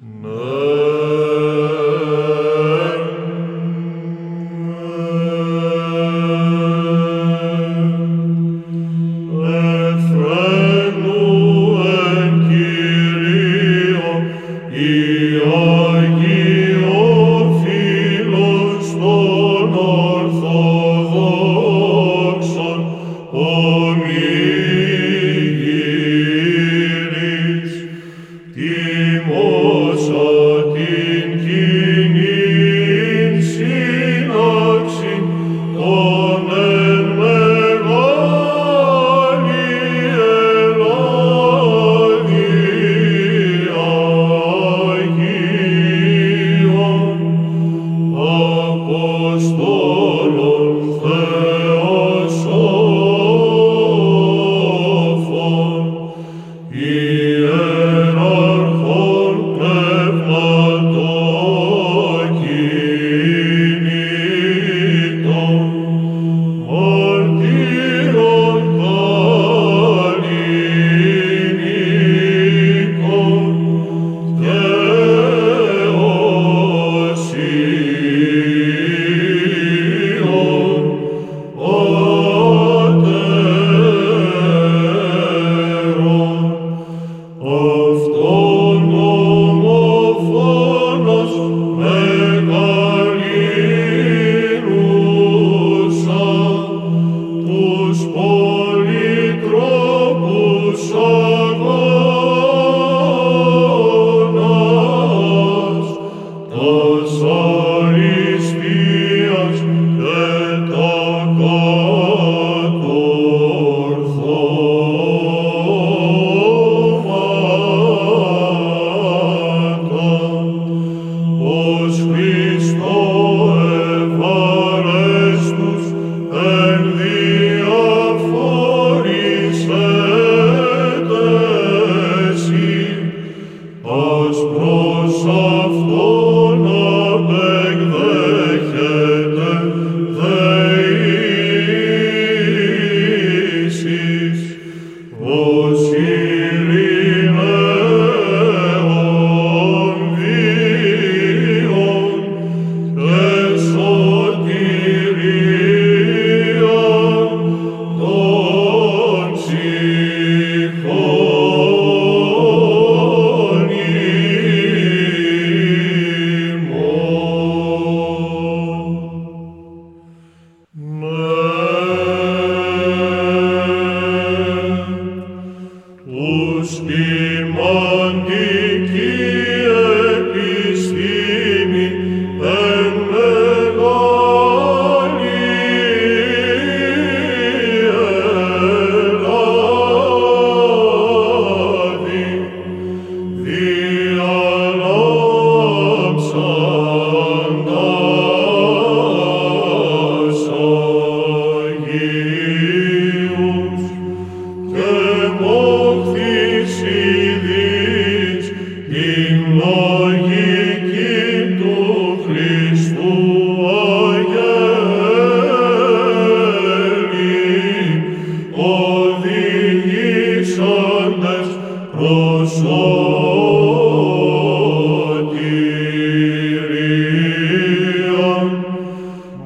[0.00, 0.53] No.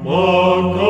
[0.03, 0.88] Kyrie